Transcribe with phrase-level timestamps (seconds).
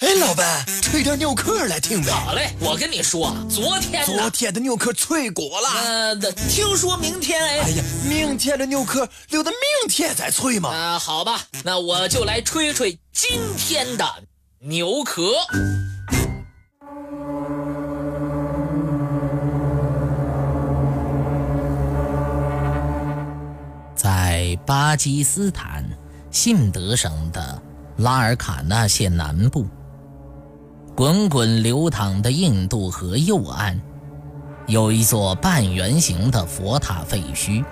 [0.00, 2.10] 哎，老板，吹点牛壳来听呗。
[2.10, 5.68] 好嘞，我跟你说，昨天昨天的牛壳脆果了。
[5.68, 6.16] 呃，
[6.48, 7.58] 听说明天哎。
[7.58, 9.58] 哎呀，明天的牛壳留到明
[9.90, 10.70] 天再吹嘛。
[10.70, 14.06] 啊，好吧，那我就来吹吹今天的
[14.60, 15.32] 牛壳。
[23.94, 25.84] 在巴基斯坦
[26.30, 27.60] 信德省的
[27.98, 29.66] 拉尔卡纳县南部，
[31.00, 33.80] 滚滚流淌的印度河右岸，
[34.66, 37.64] 有一座半圆形的佛塔废墟。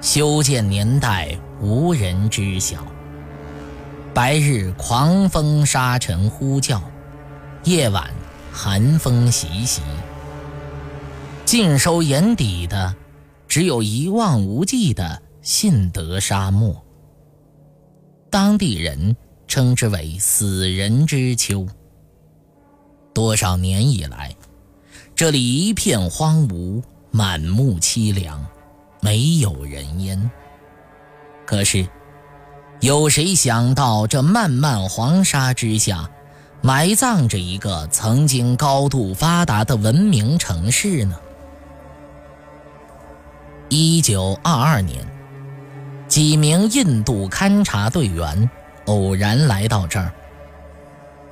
[0.00, 2.86] 修建年代无人知晓。
[4.14, 6.80] 白日狂风沙尘呼啸，
[7.64, 8.08] 夜晚
[8.52, 9.82] 寒风习习。
[11.44, 12.94] 尽收眼底的。
[13.48, 16.80] 只有一望无际的信德沙漠，
[18.30, 19.16] 当地人
[19.52, 21.66] 称之为“死人之丘”。
[23.12, 24.34] 多少年以来，
[25.14, 28.42] 这里一片荒芜，满目凄凉，
[29.02, 30.30] 没有人烟。
[31.44, 31.86] 可是，
[32.80, 36.08] 有谁想到这漫漫黄沙之下，
[36.62, 41.14] 埋葬着一个曾经高度发达的文明城市呢？
[43.68, 45.06] 一九二二年，
[46.08, 48.48] 几名印度勘察队员
[48.86, 50.12] 偶然来到这儿，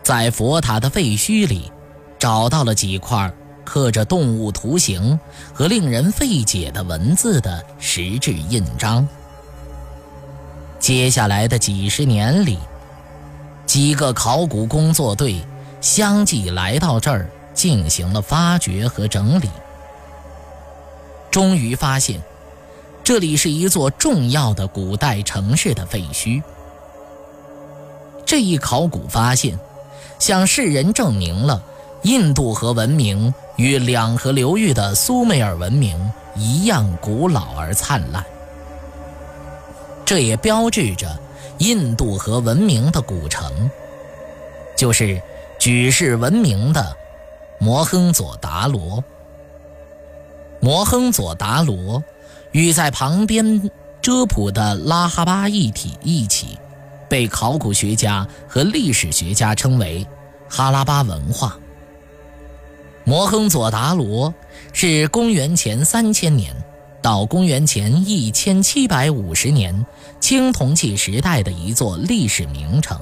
[0.02, 1.70] 在佛塔的废墟里
[2.18, 3.32] 找到了几块
[3.64, 5.18] 刻着动物图形
[5.52, 9.06] 和令人费解的文字的石质印章。
[10.78, 12.58] 接下来的几十年里，
[13.66, 15.40] 几个考古工作队
[15.80, 19.48] 相继来到这儿进行了发掘和整理，
[21.30, 22.20] 终于发现。
[23.02, 26.42] 这里是一座重要的古代城市的废墟。
[28.30, 29.58] 这一考古发现，
[30.20, 31.60] 向世人证明了
[32.02, 38.24] 印度河文明与两河流域的苏美尔文明一样古老而灿烂。
[40.04, 41.18] 这也标志着
[41.58, 43.68] 印度河文明的古城，
[44.76, 45.20] 就是
[45.58, 46.96] 举世闻名的
[47.58, 49.02] 摩亨佐达罗。
[50.60, 52.00] 摩亨佐达罗。
[52.52, 53.68] 与在旁边
[54.00, 56.58] 遮普的拉哈巴一体一起，
[57.10, 60.06] 被考古学家和历史学家称为
[60.48, 61.58] 哈拉巴文化。
[63.04, 64.32] 摩亨佐达罗
[64.72, 66.54] 是公元前三千年
[67.02, 69.84] 到公元前一千七百五十年
[70.20, 72.98] 青铜器时代的一座历史名城。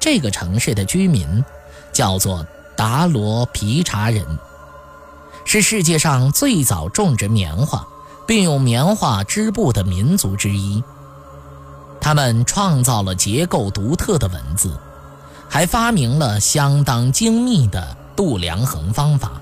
[0.00, 1.44] 这个城市的居民
[1.92, 2.44] 叫做
[2.76, 4.26] 达罗皮查人，
[5.44, 7.86] 是世界上最早种植棉花。
[8.24, 10.82] 并用棉花织布的民族之一，
[12.02, 14.76] 他们创造了结构独特的文字，
[15.48, 19.40] 还发明了相当精密的度量衡方法，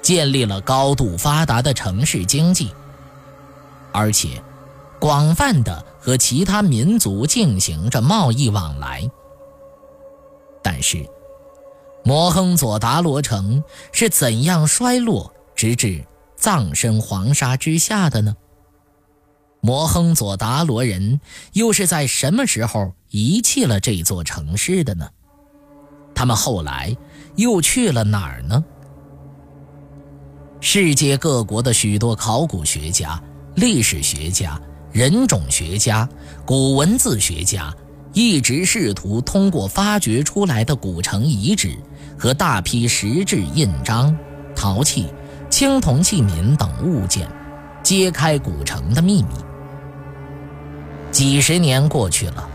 [0.00, 2.72] 建立了高度发达的城市经济，
[3.92, 4.42] 而且
[4.98, 9.08] 广泛的和其他民族进行着贸易往来。
[10.62, 11.06] 但是，
[12.02, 13.62] 摩亨佐达罗城
[13.92, 16.02] 是怎样衰落，直至？
[16.34, 18.34] 葬身黄沙之下的呢？
[19.60, 21.20] 摩亨佐达罗人
[21.52, 25.08] 又是在什么时候遗弃了这座城市的呢？
[26.14, 26.96] 他们后来
[27.36, 28.64] 又去了哪儿呢？
[30.60, 33.22] 世界各国的许多考古学家、
[33.54, 34.60] 历史学家、
[34.92, 36.08] 人种学家、
[36.44, 37.72] 古文字学家，
[38.12, 41.76] 一直试图通过发掘出来的古城遗址
[42.18, 44.16] 和大批石质印章、
[44.56, 45.06] 陶器。
[45.50, 47.26] 青铜器皿等物件，
[47.82, 49.30] 揭开古城的秘密。
[51.10, 52.48] 几十年过去了，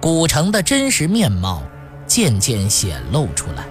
[0.00, 1.62] 古城的真实面貌
[2.06, 3.66] 渐渐显露出来。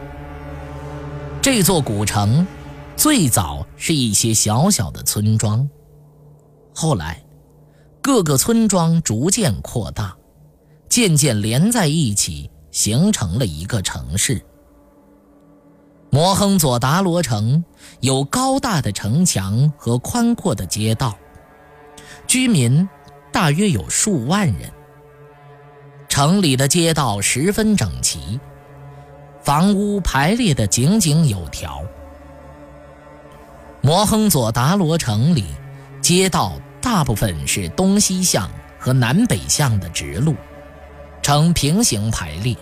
[1.42, 2.46] 这座古城
[2.96, 5.70] 最早是一些小小的村庄，
[6.74, 7.24] 后来
[8.02, 10.16] 各个村庄逐渐扩大，
[10.90, 14.42] 渐渐连在一起，形成了一个城市。
[16.10, 17.64] 摩亨佐达罗城
[18.00, 21.16] 有高大的城墙和宽阔的街道，
[22.26, 22.88] 居民
[23.38, 24.68] 大约有数万人。
[26.10, 28.40] 城里的街道十分整齐，
[29.44, 31.84] 房屋排列得井井有条。
[33.80, 35.46] 摩亨佐达罗城里，
[36.02, 38.50] 街道大部分是东西向
[38.80, 40.34] 和南北向的直路，
[41.22, 42.56] 呈平行排列，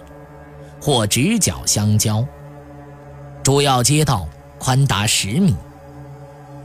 [0.82, 2.28] 或直角相交。
[3.42, 4.28] 主要街道
[4.60, 5.56] 宽达十米，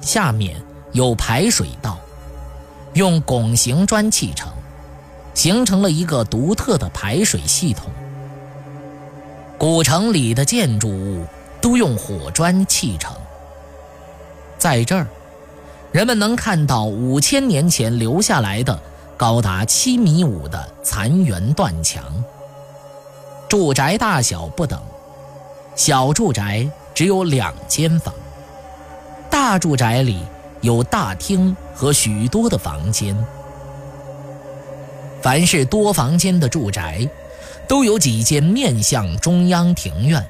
[0.01, 0.61] 下面
[0.91, 1.97] 有排水道，
[2.95, 4.51] 用拱形砖砌成，
[5.35, 7.91] 形成了一个独特的排水系统。
[9.57, 11.25] 古城里的建筑物
[11.61, 13.15] 都用火砖砌成，
[14.59, 15.07] 在这儿，
[15.93, 18.81] 人们能看到五千年前留下来的
[19.17, 22.03] 高达七米五的残垣断墙。
[23.49, 24.81] 住宅大小不等，
[25.77, 28.15] 小住宅只有两间房，
[29.29, 30.21] 大住宅里
[30.61, 33.17] 有大厅和许多的房间。
[35.23, 37.09] 凡是多房间的住宅，
[37.69, 40.25] 都有几间面向中央庭院。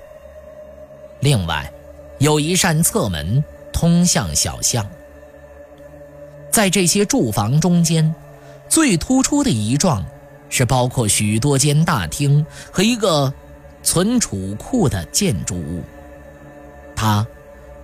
[1.20, 1.70] 另外，
[2.18, 3.42] 有一扇侧门
[3.72, 4.84] 通向小巷。
[6.50, 8.12] 在这些住房中间，
[8.68, 10.04] 最突出的一幢
[10.48, 13.32] 是包括许多间大厅和一个
[13.82, 15.82] 存储库的建筑物。
[16.96, 17.24] 它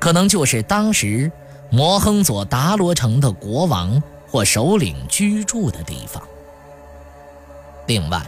[0.00, 1.30] 可能就是当时
[1.70, 6.22] 摩亨佐达罗城的国王或首领居住的地方。
[7.86, 8.26] 另外，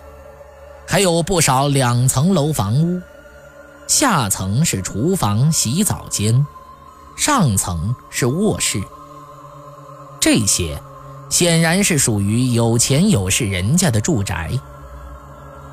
[0.87, 3.01] 还有不少两层楼房屋，
[3.87, 6.47] 下层是厨房、洗澡间，
[7.17, 8.83] 上层是卧室。
[10.21, 10.81] 这些
[11.31, 14.51] 显然是属于有钱有势人家的住宅。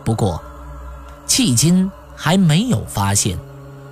[0.04, 0.42] 不过，
[1.28, 3.38] 迄今还没有发现，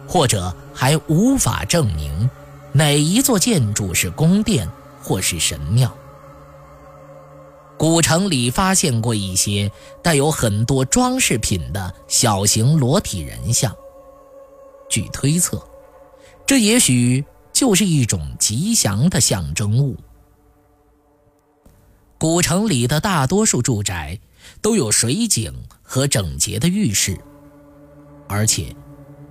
[0.07, 2.29] 或者还无法证明
[2.73, 4.67] 哪一座建筑是宫殿
[5.01, 5.95] 或是神庙。
[7.77, 9.71] 古城里发现过一些
[10.01, 13.75] 带有很多装饰品的小型裸体人像，
[14.89, 15.61] 据推测，
[16.45, 19.97] 这也许就是一种吉祥的象征物。
[22.17, 24.17] 古城里的大多数住宅
[24.61, 27.17] 都有水井和整洁的浴室，
[28.29, 28.73] 而且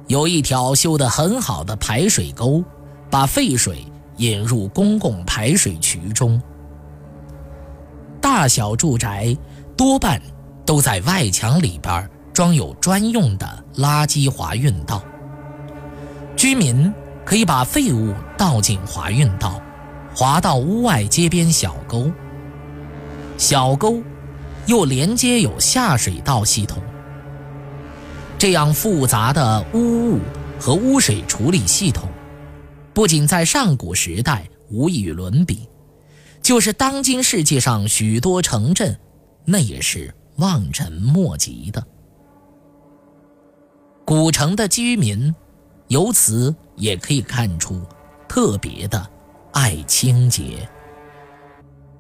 [0.09, 2.63] 有一条修得很好的排水沟，
[3.13, 3.85] 把废水
[4.17, 6.41] 引入公共排水渠中。
[8.23, 9.37] 大小住宅
[9.77, 10.19] 多半
[10.65, 15.03] 都在外墙里边装有专用的垃圾滑运道，
[16.35, 16.91] 居民
[17.23, 19.61] 可以把废物倒进滑运道，
[20.17, 22.11] 滑到屋外街边小沟。
[23.37, 24.01] 小沟
[24.65, 26.83] 又连接有下水道系统，
[28.39, 30.21] 这样复杂的污物
[30.59, 32.09] 和污水处理系统，
[32.95, 35.69] 不仅在上古时代无与伦比。
[36.43, 38.99] 就是当今世界上许多城镇，
[39.45, 41.87] 那也是望尘莫及的。
[44.05, 45.33] 古城的居民，
[45.87, 47.81] 由此也可以看出
[48.29, 49.09] 特别的
[49.53, 50.69] 爱清洁。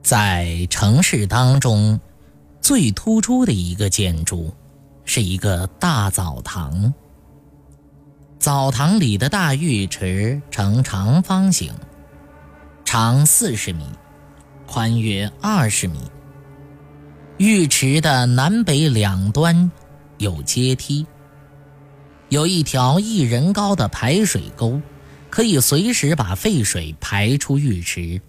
[0.03, 2.00] 在城市当中，
[2.61, 4.53] 最突出的一个建筑，
[5.05, 6.93] 是一个大澡堂。
[8.43, 11.73] 澡堂里的大浴池呈长方形，
[12.85, 13.87] 长四十米。
[14.67, 16.00] 宽约二十米。
[17.37, 19.71] 浴池的南北两端
[20.19, 21.06] 有阶梯，
[22.31, 24.83] 有一条一人高的排水沟，
[25.31, 28.21] 可以随时把废水排出浴池。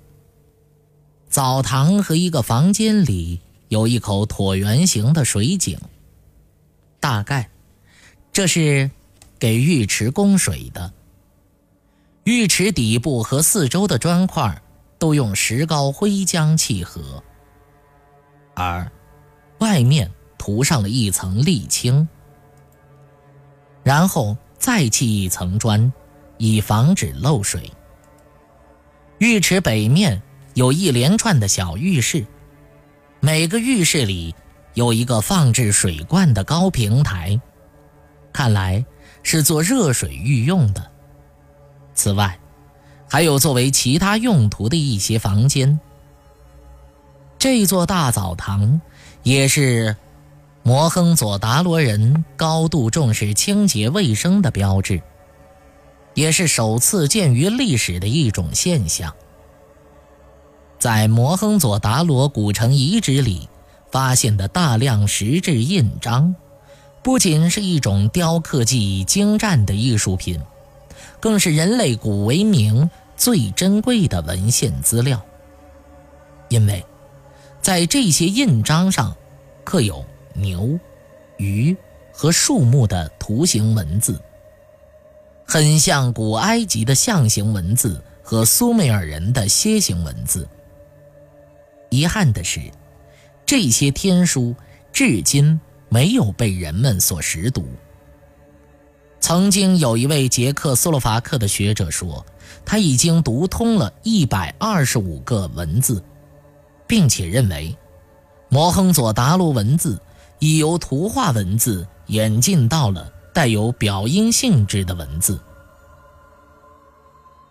[1.27, 5.79] 澡堂和一个房间里有一口椭圆形的水井，
[6.99, 7.49] 大概
[8.31, 8.91] 这是
[9.43, 10.93] 给浴池供水的。
[12.23, 14.57] 浴池底部和四周的砖块。
[14.99, 17.21] 都用石膏灰浆砌合，
[18.53, 18.89] 而
[19.59, 22.07] 外面涂上了一层沥青，
[23.83, 25.91] 然后再砌一层砖，
[26.37, 27.69] 以防止漏水。
[29.17, 30.21] 浴池北面
[30.53, 32.25] 有一连串的小浴室，
[33.19, 34.33] 每个浴室里
[34.73, 37.37] 有一个放置水罐的高平台，
[38.31, 38.85] 看来
[39.23, 40.91] 是做热水浴用的。
[41.95, 42.37] 此外，
[43.09, 45.79] 还有作为其他用途的一些房间。
[47.39, 48.79] 这座大澡堂
[49.23, 49.95] 也是
[50.61, 55.01] 摩亨佐达罗人高度重视清洁卫生的标志，
[56.13, 59.13] 也是首次见于历史的一种现象。
[60.79, 63.47] 在摩亨佐达罗古城遗址里
[63.91, 66.33] 发现的大量石质印章，
[67.03, 70.41] 不仅是一种雕刻技艺精湛的艺术品，
[71.19, 72.89] 更是人类古文明。
[73.15, 75.23] 最珍贵的文献资料，
[76.49, 76.83] 因为
[77.61, 79.15] 在这些印章上
[79.63, 80.77] 刻有牛、
[81.37, 81.77] 鱼
[82.11, 84.19] 和树木的图形文字，
[85.45, 90.49] 很像古埃及的象形文字和苏美尔人的楔形文字。
[91.91, 92.59] 遗憾的是，
[93.45, 94.53] 这些天书
[94.91, 95.61] 至今
[95.93, 97.63] 没有被人们所识读。
[99.19, 102.25] 曾经有一位捷克斯洛伐克的学者说。
[102.65, 106.01] 他已经读通了一百二十五个文字，
[106.87, 107.75] 并且认为，
[108.47, 109.99] 摩亨佐达罗文字
[110.39, 115.39] 已由图画文字演进到了带有表音性质的文字。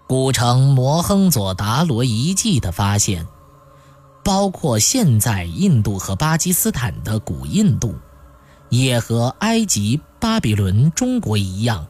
[0.06, 3.26] 古城摩亨佐达罗遗迹的发现，
[4.24, 7.94] 包括现在印度和巴基斯坦的古印度，
[8.72, 11.86] 也和埃及、巴比伦、中国一样，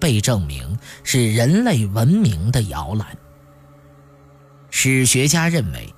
[0.00, 3.06] 被证明是人类文明的摇篮。
[4.68, 5.94] 史学家认为，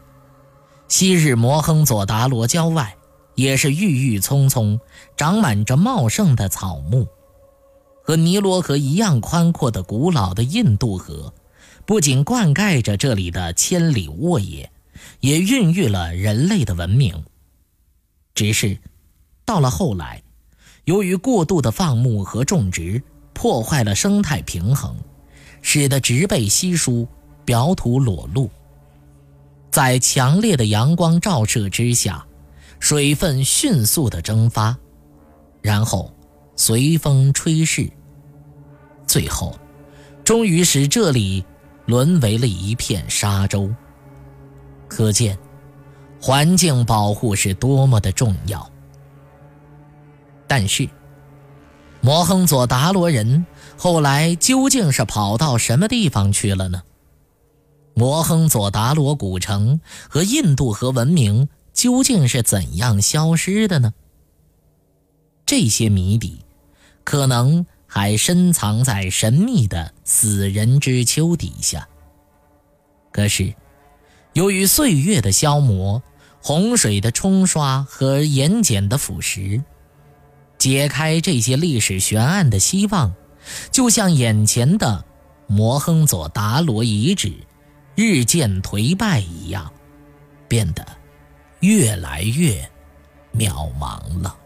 [0.89, 2.95] 昔日摩亨佐达罗郊外
[3.35, 4.79] 也是郁郁葱葱、
[5.17, 7.09] 长满着茂盛的草木，
[8.05, 11.33] 和尼罗河一样宽阔的古老的印度河。
[11.87, 14.71] 不仅灌溉着这里的千里沃野，
[15.21, 17.25] 也孕育了人类的文明。
[18.35, 18.77] 只是，
[19.47, 20.23] 到了后来，
[20.87, 23.03] 由于过度的放牧和种植，
[23.33, 24.97] 破坏了生态平衡，
[25.61, 27.07] 使得植被稀疏，
[27.45, 28.49] 表土裸露。
[29.71, 32.25] 在强烈的阳光照射之下，
[32.79, 34.77] 水分迅速的蒸发，
[35.61, 36.13] 然后
[36.55, 37.91] 随风吹逝，
[39.07, 39.59] 最后，
[40.25, 41.45] 终于使这里。
[41.87, 43.73] 沦为了一片沙洲。
[44.89, 45.39] 可见，
[46.21, 48.69] 环境保护是多么的重要。
[50.47, 50.89] 但是，
[52.01, 53.45] 摩亨佐达罗人
[53.77, 56.83] 后来究竟是跑到什么地方去了呢？
[57.95, 63.95] 摩亨佐达罗古城和印度河文明究竟是怎样消失的呢？
[65.45, 66.45] 这些谜底，
[67.05, 67.67] 可能。
[67.89, 71.89] 还深藏在神秘的死人之丘底下。
[73.11, 73.55] 可是，
[74.35, 76.03] 由于岁月的消磨、
[76.43, 79.63] 洪水的冲刷和盐碱的腐蚀，
[80.59, 83.15] 解开这些历史悬案的希望
[83.71, 85.05] 就像眼前的
[85.47, 87.33] 摩亨佐达罗遗址
[87.95, 89.73] 日渐颓败一样
[90.49, 90.87] 变得
[91.61, 92.69] 越来越
[93.35, 94.37] 渺茫了。